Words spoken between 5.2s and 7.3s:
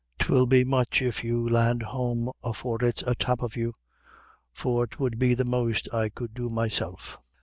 the most I could do myself."